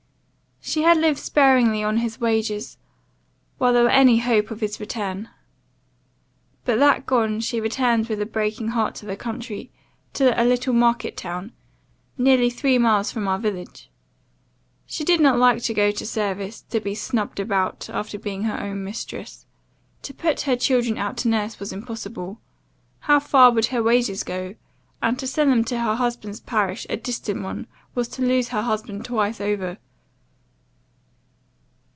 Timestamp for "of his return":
4.51-5.27